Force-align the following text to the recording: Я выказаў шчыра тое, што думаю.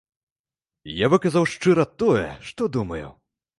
Я 1.05 1.09
выказаў 1.15 1.47
шчыра 1.53 1.85
тое, 2.05 2.27
што 2.51 2.73
думаю. 2.79 3.07